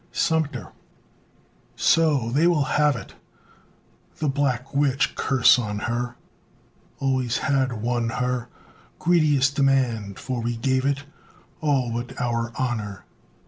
SUMTER 0.11 0.71
So, 1.75 2.31
they 2.31 2.47
will 2.47 2.63
have 2.63 2.95
it! 2.95 3.13
The 4.17 4.29
Black 4.29 4.73
Witch 4.73 5.13
(curse 5.13 5.59
on 5.59 5.77
her) 5.77 6.15
Always 6.97 7.37
had 7.37 7.73
won 7.83 8.09
her 8.09 8.49
Greediest 8.97 9.55
demand 9.55 10.17
for 10.17 10.41
we 10.41 10.55
gave 10.57 10.85
it 10.85 11.03
All 11.61 11.91
but 11.91 12.19
our 12.19 12.51
honor! 12.55 13.05